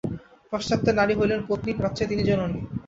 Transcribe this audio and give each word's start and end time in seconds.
পাশ্চাত্যে 0.53 0.91
নারী 0.93 1.13
হইলেন 1.15 1.39
পত্নী, 1.49 1.71
প্রাচ্যে 1.73 2.03
তিনি 2.07 2.23
জননী। 2.23 2.59